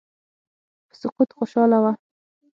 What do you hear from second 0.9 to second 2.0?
سقوط خوشاله وه.